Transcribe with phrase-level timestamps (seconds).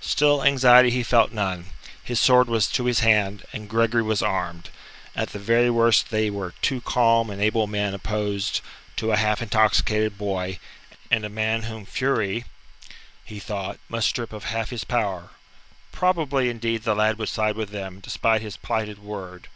[0.00, 1.66] Still, anxiety he felt none;
[2.02, 4.70] his sword was to his hand, and Gregory was armed;
[5.14, 8.60] at the very worst they were two calm and able men opposed
[8.96, 10.58] to a half intoxicated boy,
[11.12, 12.44] and a man whom fury,
[13.24, 15.30] he thought, must strip of half his power.
[15.92, 19.46] Probably, indeed, the lad would side with them, despite his plighted word.